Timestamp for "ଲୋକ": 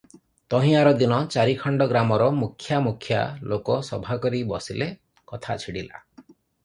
3.53-3.77